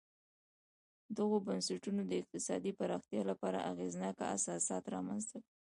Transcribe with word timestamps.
دغو 1.17 1.37
بنسټونو 1.47 2.01
د 2.05 2.11
اقتصادي 2.21 2.71
پراختیا 2.79 3.21
لپاره 3.31 3.65
اغېزناک 3.71 4.15
اساسات 4.35 4.83
رامنځته 4.95 5.35
کړل 5.43 5.49